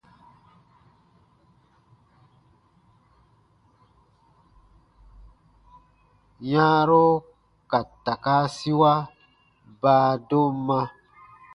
Yãaro 6.51 7.05
ka 7.69 7.79
takaasiwa 8.03 8.91
baadomma. 9.81 10.79